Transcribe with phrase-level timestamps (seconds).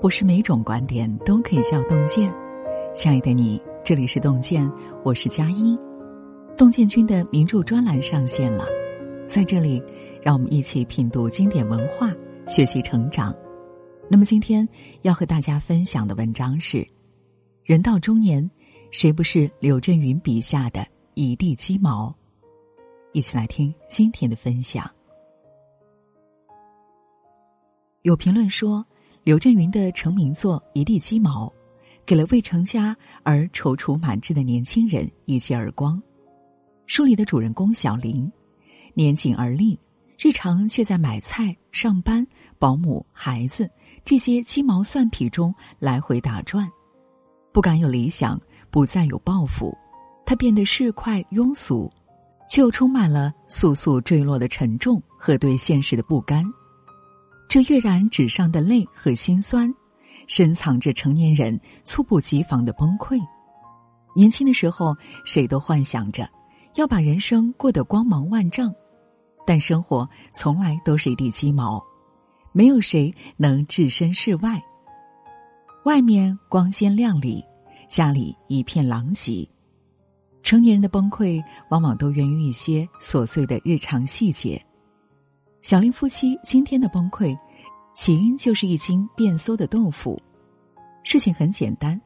[0.00, 2.32] 不是每种观点都可以叫洞见。
[2.94, 4.70] 亲爱的你，这里是洞见，
[5.04, 5.76] 我是佳音。
[6.56, 8.64] 洞见君的名著专栏上线了，
[9.26, 9.82] 在这里，
[10.22, 12.12] 让我们一起品读经典文化，
[12.46, 13.34] 学习成长。
[14.08, 14.66] 那么今天
[15.02, 16.86] 要和大家分享的文章是：
[17.64, 18.48] 人到中年，
[18.92, 22.14] 谁不是柳振云笔下的一地鸡毛？
[23.10, 24.88] 一起来听今天的分享。
[28.02, 28.86] 有评论说，
[29.28, 31.46] 刘震云的成名作《一地鸡毛》，
[32.06, 36.02] 给了未成家而踌躇满志的年轻人一记耳光。
[36.86, 38.26] 书里的主人公小林，
[38.94, 39.78] 年仅而立，
[40.18, 42.26] 日常却在买菜、上班、
[42.58, 43.70] 保姆、孩子
[44.02, 46.66] 这些鸡毛蒜皮中来回打转，
[47.52, 49.76] 不敢有理想，不再有抱负，
[50.24, 51.92] 他变得市侩庸俗，
[52.48, 56.42] 却又充满了簌簌坠落的沉重和对现实的不甘。
[57.48, 59.72] 这跃然纸上的泪和心酸，
[60.26, 63.18] 深藏着成年人猝不及防的崩溃。
[64.14, 66.28] 年轻的时候，谁都幻想着
[66.74, 68.70] 要把人生过得光芒万丈，
[69.46, 71.82] 但生活从来都是一地鸡毛，
[72.52, 74.62] 没有谁能置身事外。
[75.86, 77.42] 外面光鲜亮丽，
[77.88, 79.48] 家里一片狼藉。
[80.42, 84.62] 成年人的崩溃，往往都源于一些琐碎的日常细节。
[85.60, 87.36] 小林夫妻今天的崩溃，
[87.92, 90.20] 起因就是一斤变馊的豆腐。
[91.02, 92.00] 事情很简单，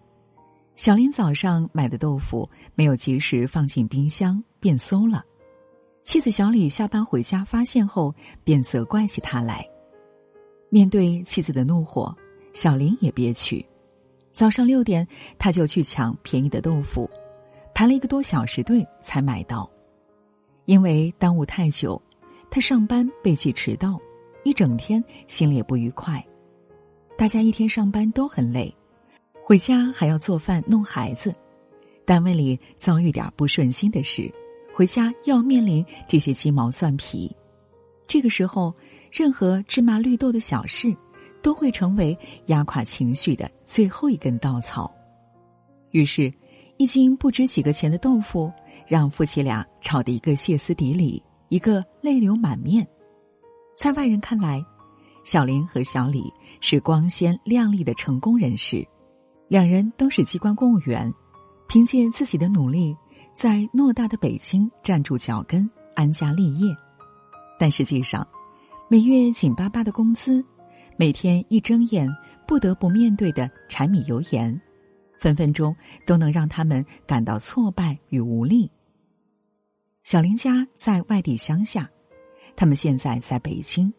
[0.75, 5.23] 小林早上买的豆腐没有及时放进冰箱，变馊了。
[6.03, 9.65] 妻子小李下班回家发现后，便责怪起他来。
[10.71, 12.15] 面对妻子的怒火，
[12.55, 13.65] 小林也憋屈。
[14.31, 15.07] 早上六点，
[15.39, 17.09] 他就去抢便宜的豆腐，
[17.75, 19.71] 排了一个多小时队才买到，
[20.65, 22.01] 因为耽误太久。
[22.55, 23.99] 他上班被记迟到，
[24.45, 26.23] 一整天心里也不愉快。
[27.17, 28.71] 大家一天上班都很累，
[29.43, 31.35] 回家还要做饭弄孩子，
[32.05, 34.31] 单位里遭遇点不顺心的事，
[34.75, 37.35] 回家要面临这些鸡毛蒜皮。
[38.07, 38.75] 这个时候，
[39.11, 40.95] 任何芝麻绿豆的小事，
[41.41, 42.15] 都会成为
[42.49, 44.95] 压垮情绪的最后一根稻草。
[45.93, 46.31] 于是，
[46.77, 48.53] 一斤不值几个钱的豆腐，
[48.87, 51.23] 让夫妻俩吵得一个歇斯底里。
[51.53, 52.89] 一个泪流满面，
[53.77, 54.65] 在外人看来，
[55.23, 56.33] 小林和小李
[56.63, 58.83] 是光鲜亮丽的成功人士，
[59.49, 61.13] 两人都是机关公务员，
[61.69, 62.97] 凭借自己的努力，
[63.35, 66.75] 在偌大的北京站住脚跟，安家立业。
[67.59, 68.27] 但实际上，
[68.89, 70.43] 每月紧巴巴的工资，
[70.97, 72.09] 每天一睁眼
[72.49, 74.59] 不得不面对的柴米油盐，
[75.19, 75.77] 分分钟
[76.07, 78.71] 都能让他们感到挫败与无力。
[80.05, 81.89] 小林家在外地乡下，
[82.57, 83.93] 他们现在在北京，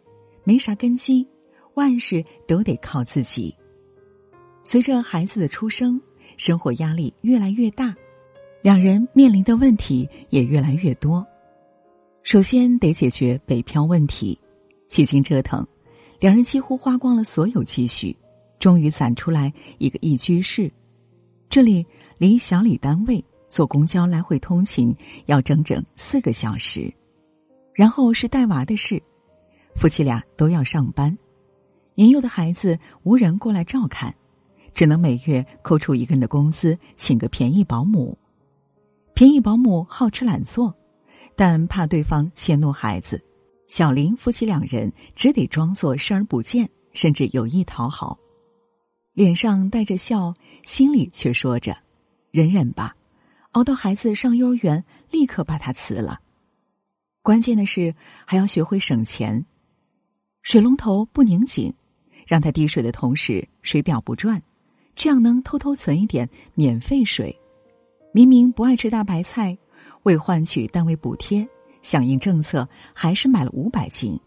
[0.44, 1.25] 没啥根基，
[1.75, 3.56] 万事都得靠自己。
[4.66, 6.00] 随着孩子的出生，
[6.36, 7.96] 生活压力越来越大，
[8.62, 11.25] 两人面临的问题也越来越多。
[12.24, 14.38] 首先得解决北漂问题，
[14.90, 15.66] 几经折腾，
[16.19, 18.16] 两人几乎花光了所有积蓄，
[18.59, 20.69] 终于攒出来一个一居室，
[21.50, 21.86] 这里
[22.18, 23.24] 离小李单位。
[23.53, 24.96] 坐公交来回通勤
[25.28, 26.91] 要整整四个小时，
[27.72, 29.00] 然后是带娃的事，
[29.75, 31.16] 夫妻俩都要上班，
[31.94, 34.12] 年幼的孩子无人过来照看，
[34.74, 38.18] 只能每月扣除一个人的工资，请个便宜保姆。
[39.13, 40.75] 便宜保姆好吃懒做，
[41.36, 43.24] 但怕对方迁怒孩子，
[43.68, 48.18] 小林夫妻两人只得装作视而不见，甚至有意讨好，
[49.13, 51.78] 脸上带着笑，心里却说着
[52.34, 52.96] ：“忍忍吧。”
[53.53, 56.19] 熬到孩子上幼儿园，立刻把他辞了。
[57.22, 57.94] 关键的是
[58.25, 59.44] 还要学会省钱，
[60.41, 61.74] 水龙头不拧紧，
[62.28, 64.42] 让他滴水的同时水表不转，
[64.96, 67.36] 这样能偷偷存一点免费水。
[68.12, 69.58] 明明不爱吃大白菜，
[70.03, 71.47] 为换取单位补贴，
[71.81, 74.19] 响应政策还是买了五百斤。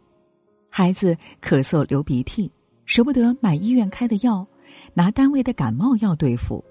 [0.71, 2.51] 孩子咳嗽流鼻涕，
[2.85, 4.47] 舍不得买医院开的药，
[4.95, 6.65] 拿单位的感冒药对付。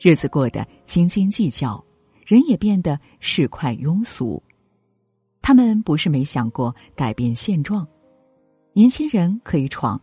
[0.00, 1.84] 日子过得斤斤计较，
[2.24, 4.40] 人也变得市侩庸俗。
[5.42, 7.86] 他们不是没想过改变现状，
[8.72, 10.00] 年轻人可以闯，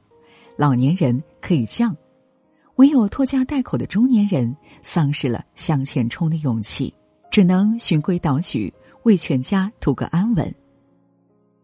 [0.57, 1.95] 老年人可以降，
[2.75, 6.93] 唯有拖家带口的中年人丧失了向前冲的勇气，
[7.31, 10.53] 只能循规蹈矩，为全家图个安稳。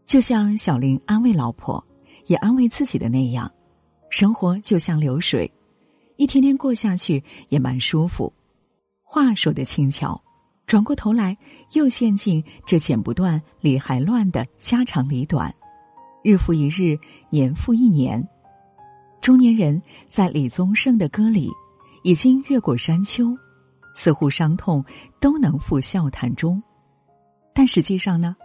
[0.05, 1.83] 就像小林安慰老婆，
[2.27, 3.51] 也安慰自己的那样，
[4.09, 5.51] 生活就像流水。
[6.17, 8.31] 一天天过下去也蛮舒服，
[9.01, 10.21] 话说的轻巧，
[10.67, 11.37] 转过头来
[11.73, 15.53] 又陷进这剪不断理还乱的家长里短，
[16.23, 16.97] 日复一日，
[17.29, 18.25] 年复一年。
[19.21, 21.49] 中年人在李宗盛的歌里，
[22.03, 23.37] 已经越过山丘，
[23.93, 24.83] 似乎伤痛
[25.19, 26.61] 都能付笑谈中。
[27.53, 28.35] 但实际上呢，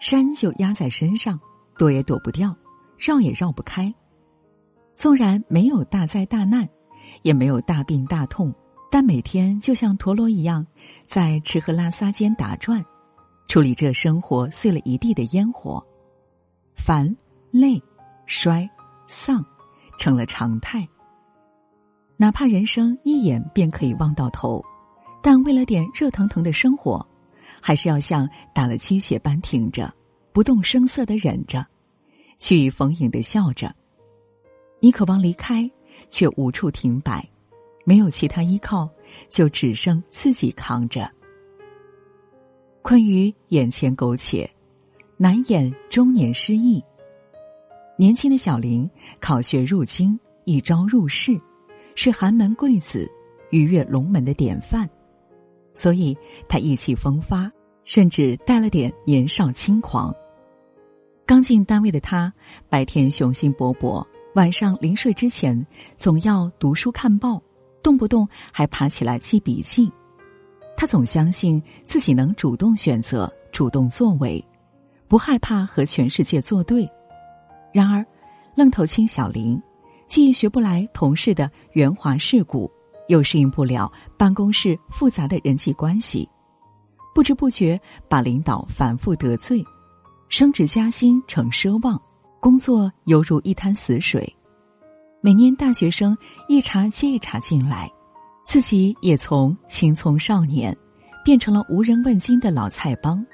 [0.00, 1.38] 山就压在身上，
[1.76, 2.54] 躲也躲不掉，
[2.98, 3.92] 绕也绕不开。
[4.94, 6.66] 纵然没有大灾大难，
[7.22, 8.54] 也没有大病大痛，
[8.90, 10.66] 但每天就像陀螺一样，
[11.04, 12.84] 在吃喝拉撒间打转，
[13.48, 15.84] 处理这生活碎了一地的烟火，
[16.76, 17.14] 烦、
[17.50, 17.82] 累、
[18.26, 18.68] 衰、
[19.08, 19.44] 丧，
[19.98, 20.86] 成了常态。
[22.16, 24.64] 哪怕人生一眼便可以望到头，
[25.22, 27.06] 但为了点热腾腾的生活。
[27.62, 29.92] 还是要像打了鸡血般挺着，
[30.32, 31.66] 不动声色的忍着，
[32.38, 33.74] 去意逢迎的笑着。
[34.78, 35.68] 你渴望离开，
[36.08, 37.26] 却无处停摆，
[37.84, 38.88] 没有其他依靠，
[39.28, 41.10] 就只剩自己扛着。
[42.82, 44.48] 困于眼前苟且，
[45.16, 46.82] 难掩中年失意。
[47.98, 48.88] 年轻的小林
[49.20, 51.40] 考学入京，一朝入仕，
[51.94, 53.10] 是寒门贵子，
[53.50, 54.88] 鱼跃龙门的典范，
[55.74, 56.16] 所以
[56.48, 57.50] 他意气风发。
[57.86, 60.12] 甚至带了点年少轻狂。
[61.24, 62.34] 刚进单位的他，
[62.68, 64.04] 白天雄心勃勃，
[64.36, 65.66] 晚上临睡之前
[65.96, 67.42] 总要读书看报，
[67.82, 69.90] 动不动还爬起来记笔记。
[70.76, 74.44] 他总相信自己能主动选择、主动作为，
[75.08, 76.86] 不害怕和全世界作对。
[77.72, 78.04] 然而，
[78.54, 79.58] 愣头青小林
[80.06, 82.70] 既学不来同事的圆滑世故，
[83.08, 86.28] 又适应不了办公室复杂的人际关系。
[87.14, 89.64] 不知不觉把领导反复得罪，
[90.28, 91.98] 升职加薪成奢望，
[92.40, 94.30] 工作犹如一滩死水。
[95.20, 96.16] 每年大学生
[96.48, 97.90] 一茬接一茬进来，
[98.44, 100.76] 自己也从青葱少年
[101.24, 103.24] 变成了无人问津的老菜帮。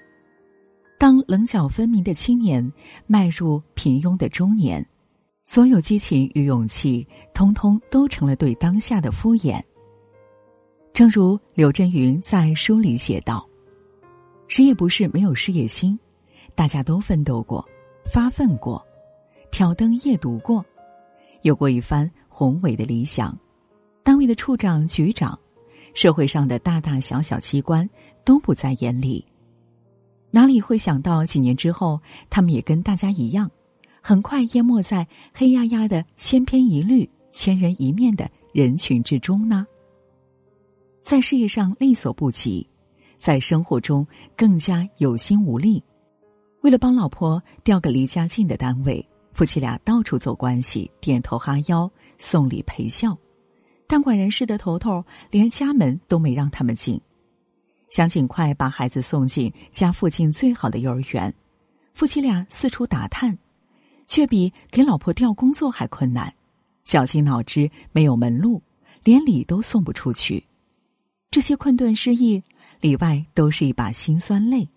[0.98, 2.72] 当棱角分明的青年
[3.06, 4.86] 迈入平庸的中年，
[5.44, 9.60] 所有激情与勇气，通通都成了对当下的敷衍。
[10.94, 13.46] 正如刘震云在书里写道。
[14.48, 15.98] 谁也不是没有事业心，
[16.54, 17.66] 大家都奋斗过，
[18.04, 18.84] 发奋过，
[19.52, 20.64] 挑灯夜读过，
[21.42, 23.38] 有过一番宏伟的理想。
[24.02, 25.38] 单位的处长、局长，
[25.92, 27.88] 社会上的大大小小机关
[28.24, 29.22] 都不在眼里。
[30.30, 32.00] 哪里会想到几年之后，
[32.30, 33.48] 他们也跟大家一样，
[34.00, 39.66] 很快淹没在黑压压的千篇一律、千人一面的人群之中呢？
[41.02, 42.66] 在事业上力所不及。
[43.18, 44.04] 在生活中
[44.36, 45.80] 更加有心无力，
[46.62, 53.16] 为了帮老婆调个离家近的单位，夫妻俩到处走关系，点头哈腰，送礼陪笑。
[53.86, 57.00] 但管人事的头头连家门都没让他们进，
[57.90, 61.34] 想尽快把孩子送进家附近最好的幼儿园，
[61.94, 63.36] 夫妻俩四处打探，
[64.06, 66.32] 却比给老婆调工作还困难。
[66.84, 68.62] 绞尽脑汁没有门路，
[69.04, 70.44] 连礼都送不出去。
[71.30, 72.42] 这些困顿失意。
[72.80, 74.68] 里外都是一把辛酸泪，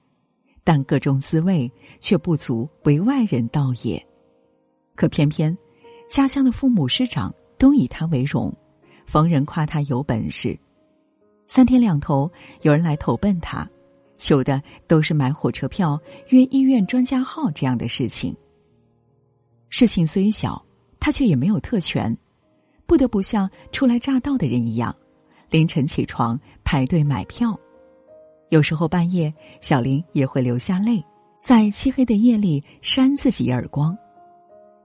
[0.64, 4.08] 但各种滋味却不足为外人道也。
[4.96, 5.56] 可偏偏
[6.10, 8.54] 家乡的父母师长都以他为荣，
[9.06, 10.58] 逢人夸他有本事。
[11.48, 12.32] 三天两头
[12.62, 13.70] 有人来投奔他，
[14.18, 16.00] 求的都是买火车票、
[16.30, 18.36] 约医院专家号这样的事情。
[19.70, 20.64] 事情虽小，
[21.00, 22.16] 他却也没有特权，
[22.86, 24.96] 不得不像初来乍到的人一样，
[25.50, 27.60] 凌晨起床排队买票。
[28.50, 31.04] 有时候半夜，小林也会流下泪，
[31.42, 33.98] 在漆黑的夜里扇自己一耳光：“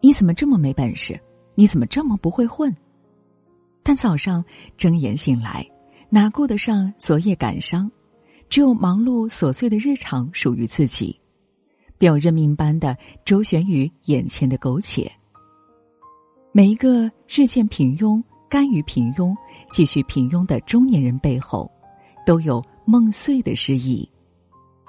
[0.01, 1.19] 你怎么这么没本事？
[1.55, 2.75] 你怎么这么不会混？”
[3.83, 4.45] 但早上
[4.77, 5.67] 睁眼醒来，
[6.09, 7.91] 哪顾得上昨夜感伤？
[8.49, 11.19] 只有忙碌琐碎的日常属于自己，
[11.99, 15.11] 便认命般的周旋于眼前的苟且。
[16.53, 19.35] 每一个日渐平庸、甘于平庸、
[19.71, 21.71] 继续平庸的中年人背后，
[22.27, 22.63] 都有。
[22.87, 24.11] 梦碎的失意，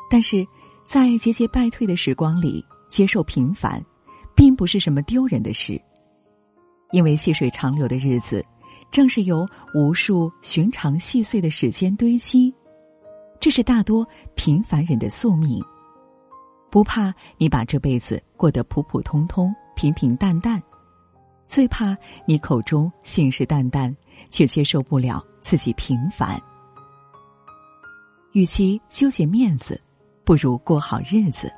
[0.09, 0.43] 但是
[0.83, 3.79] 在节节败退的时光里，接受平凡，
[4.35, 5.81] 并不是什么丢人的事。
[6.91, 8.45] 因为细水长流的日子，
[8.91, 12.53] 正是由无数寻常细碎的时间堆积。
[13.39, 15.63] 这是大多平凡人的宿命。
[16.69, 20.61] 不怕你把这辈子过得普普通通、平平淡淡，
[21.45, 23.93] 最怕你口中信誓旦旦，
[24.29, 26.41] 却接受不了自己平凡。
[28.33, 29.79] 与其纠结面子，
[30.23, 31.51] 不如过好日子。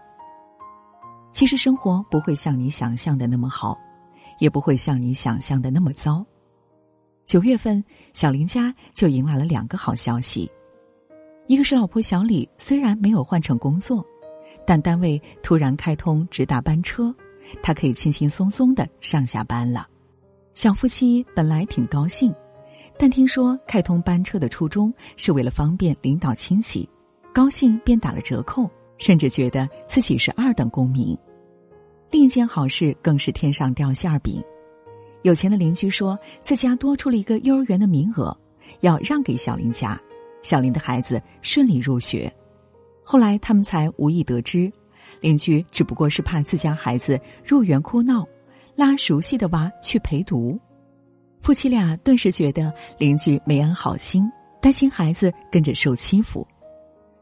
[1.34, 3.76] 其实生活不会像你想象的那么好，
[4.40, 6.24] 也不会像你想象的那么糟。
[7.26, 10.50] 九月份，小林家就迎来了两个好消息：
[11.48, 14.06] 一个是老婆小李虽然没有换成工作，
[14.64, 17.14] 但单位突然开通直达班车，
[17.64, 19.88] 他可以轻轻松松的上下班了；
[20.54, 22.32] 小夫妻本来挺高兴，
[22.96, 26.88] 但听说开通班车的初衷是为了方便领导亲戚，
[27.34, 28.70] 高兴便打了折扣，
[29.04, 31.18] 甚至觉得自己是二等公民。
[32.10, 34.42] 另一件好事更是天上掉馅儿饼，
[35.24, 38.36] 有钱的邻居说自家多出了一个幼儿园的名额，
[38.80, 40.00] 要让给小林家，
[40.42, 42.34] 小林的孩子顺利入学。
[43.04, 44.72] 后来他们才无意得知，
[45.20, 48.26] 邻居只不过是怕自家孩子入园哭闹。
[48.76, 50.58] 拉熟悉的娃去陪读，
[51.42, 54.24] 夫妻俩顿时觉得邻居没安好心，
[54.62, 56.48] 担心孩子跟着受欺负。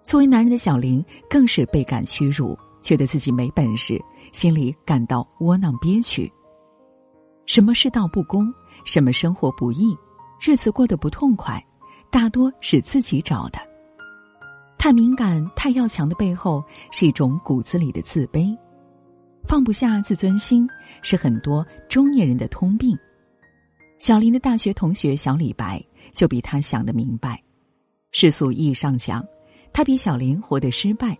[0.04, 4.00] 作为男人的小林更是倍感屈辱，觉得自己没本事，
[4.34, 6.32] 心里感到窝囊憋屈。
[7.46, 8.52] 什么世道不公，
[8.86, 9.96] 什么生活不易，
[10.40, 11.64] 日子过得不痛快，
[12.10, 13.60] 大多是自己找的。
[14.78, 18.58] 太敏感、太要强的背后，是一种骨子里的自卑。
[19.48, 20.68] 放不下自尊心
[21.02, 22.98] 是很多中年人的通病。
[23.98, 27.42] 小林的大学同学小李白就比他想的明白。
[28.12, 29.24] 世俗意义上讲，
[29.74, 31.18] 他比小林活得失败，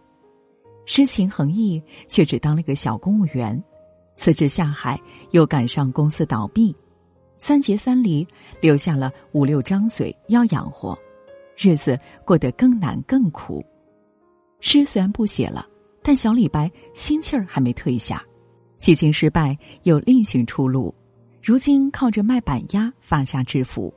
[0.86, 3.62] 诗情横溢却只当了个小公务员，
[4.16, 5.00] 辞职下海
[5.32, 6.76] 又赶上公司倒闭，
[7.38, 8.28] 三节三离，
[8.60, 10.98] 留下了五六张嘴要养活，
[11.58, 13.64] 日子过得更难更苦。
[14.60, 15.68] 诗虽然不写了。
[16.04, 18.26] 但小李白心气儿还没退下，
[18.80, 20.92] 几经失败又另寻出路，
[21.44, 23.94] 如今靠着卖板鸭发家致富，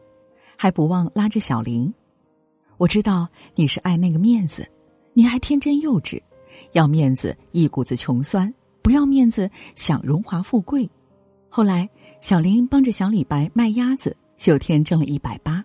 [0.55, 1.91] 还不忘拉着小林。
[2.77, 4.69] 我知道你是爱那个面子，
[5.13, 6.21] 你还天真幼稚，
[6.73, 8.53] 要面子一股子穷酸，
[8.83, 10.89] 不要面子想荣华富贵。
[11.49, 11.89] 后来
[12.21, 15.65] 小林帮着小李白卖鸭子，九天挣了一百八，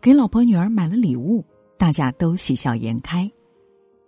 [0.00, 1.44] 给老婆女儿买了礼物，
[1.76, 3.30] 大家都喜笑颜开。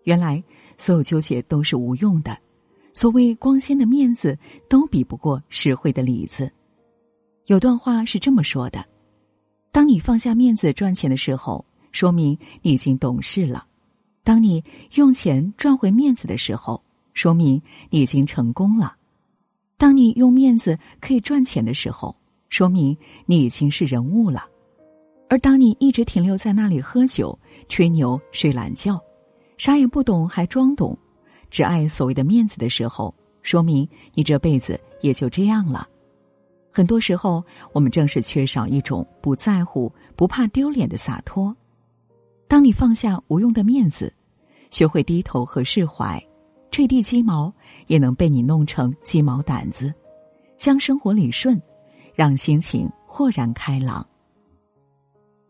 [0.04, 0.42] 原来。
[0.76, 2.36] 所有纠结都是无用的，
[2.94, 4.36] 所谓光鲜的面子
[4.68, 6.50] 都比不过实惠的里子。
[7.46, 8.84] 有段话是这么说的：
[9.70, 13.64] 当你放下面子赚钱的时候，说明你已经懂事了；
[14.24, 16.82] 当你用钱赚回面子的时候，
[17.12, 18.88] 说明你已经成功了；
[19.78, 22.16] 当你用面子可以赚钱的时候，
[22.48, 22.96] 说明
[23.26, 24.40] 你已经是人物了；
[25.28, 29.00] 而当你一直停留在那里喝酒、吹牛、睡懒觉。
[29.56, 30.98] 啥也不懂还装懂，
[31.48, 35.88] 只爱所谓的面子的时候，说明你这辈子也就这样了。
[36.72, 37.40] 很多时候，
[37.72, 41.56] 我们正是缺少一种不在乎、不怕丢脸的洒脱。
[42.46, 44.12] 当你放下无用的面子，
[44.70, 46.22] 学会低头和释怀，
[46.70, 47.52] 坠地鸡毛
[47.86, 49.92] 也能被你弄成鸡毛掸子，
[50.56, 51.60] 将生活理顺，
[52.14, 54.06] 让心情豁然开朗。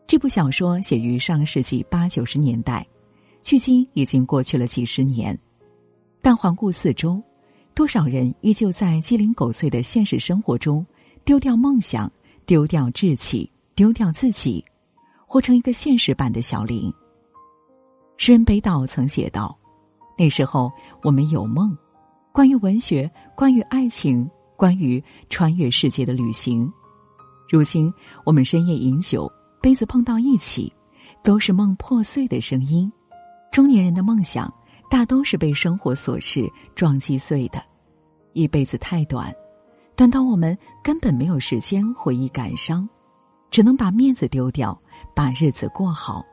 [0.07, 2.85] 这部小说写于上世纪八九十年代。
[3.41, 5.37] 距今已经过去了几十年，
[6.19, 7.21] 但环顾四周，
[7.75, 10.83] 多少人依旧在鸡零狗碎的现实生活中
[11.23, 12.11] 丢掉梦想、
[12.47, 14.65] 丢掉志气、丢掉自己，
[15.35, 16.89] 活成一个现实版的小林。
[18.15, 19.53] 诗人北岛曾写道
[20.17, 20.71] ：“那时候
[21.03, 21.77] 我们有梦，
[22.31, 24.25] 关于文学，关于爱情，
[24.55, 26.71] 关于穿越世界的旅行。
[27.49, 29.29] 如今我们深夜饮酒，
[29.61, 30.71] 杯子碰到一起，
[31.21, 32.89] 都是梦破碎的声音。”
[33.51, 34.49] 中年人的梦想，
[34.89, 37.61] 大都是被生活琐事撞击碎的。
[38.31, 39.35] 一辈子太短，
[39.97, 42.87] 短到我们根本没有时间回忆感伤，
[43.51, 44.81] 只能把面子丢掉，
[45.13, 46.25] 把日子过好。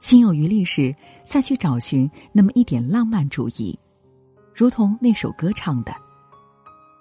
[0.00, 0.94] 心有余力时，
[1.24, 3.78] 再去找寻那么一点浪漫主义。
[4.54, 5.94] 如同那首歌唱的：“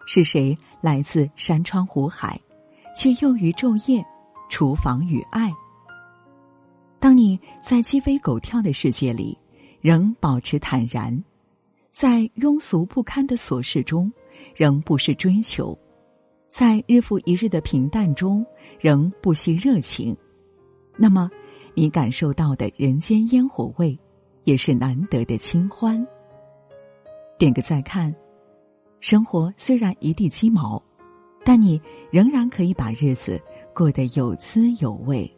[0.06, 2.40] 是谁来自山川湖海，
[2.96, 4.06] 却又于昼夜，
[4.50, 5.52] 厨房与爱。”
[7.00, 9.36] 当你在鸡飞狗跳的世界里，
[9.82, 11.12] 仍保持坦然；
[11.90, 14.14] 在庸俗不堪的琐事中，
[14.56, 15.76] 仍不失追求；
[16.50, 18.46] 在日复一日的平淡中，
[18.80, 20.16] 仍不惜热情，
[20.98, 21.30] 那么，
[21.74, 23.98] 你感受到的人间烟火味，
[24.44, 26.06] 也是难得的清欢。
[27.38, 28.14] 点个再看，
[29.00, 30.82] 生活虽然一地鸡毛，
[31.44, 31.82] 但你
[32.12, 33.42] 仍然可以把日子
[33.74, 35.30] 过得有滋有味。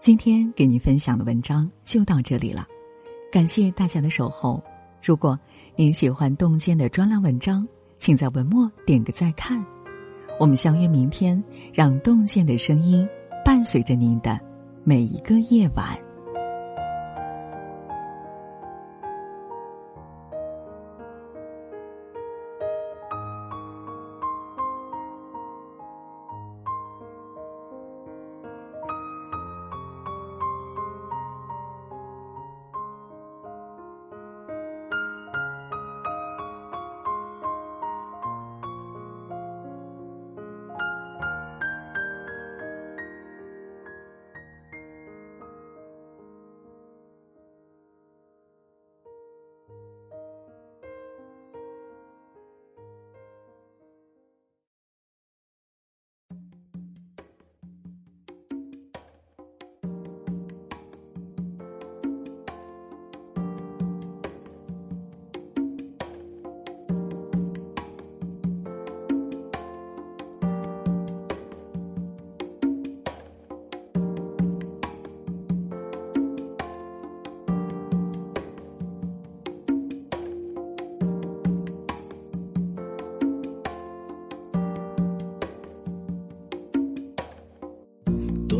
[0.00, 2.66] 今天给您分享的文章就到这里了，
[3.30, 4.62] 感谢大家的守候。
[5.02, 5.38] 如果
[5.74, 7.66] 您喜欢洞见的专栏文章，
[7.98, 9.75] 请在文末点个再看。
[10.38, 13.08] 我们相约明天，让洞见的声音
[13.44, 14.38] 伴随着您的
[14.84, 16.05] 每一个夜晚。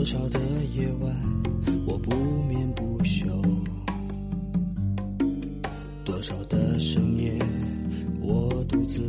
[0.07, 0.39] 多少的
[0.73, 1.13] 夜晚
[1.85, 3.27] 我不眠不休。
[6.05, 7.37] 多少的深夜
[8.21, 9.03] 我独自